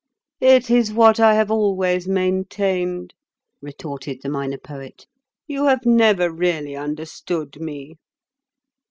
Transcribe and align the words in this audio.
"It 0.39 0.71
is 0.71 0.91
what 0.91 1.19
I 1.19 1.35
have 1.35 1.51
always 1.51 2.07
maintained," 2.07 3.13
retorted 3.61 4.23
the 4.23 4.29
Minor 4.29 4.57
Poet; 4.57 5.05
"you 5.45 5.65
have 5.65 5.85
never 5.85 6.31
really 6.33 6.75
understood 6.75 7.59
me." 7.61 7.97